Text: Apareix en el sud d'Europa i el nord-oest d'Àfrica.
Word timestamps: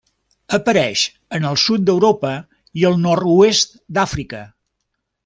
Apareix 0.57 1.01
en 1.39 1.45
el 1.49 1.59
sud 1.65 1.85
d'Europa 1.89 2.31
i 2.83 2.87
el 2.93 2.97
nord-oest 3.05 3.77
d'Àfrica. 3.99 4.41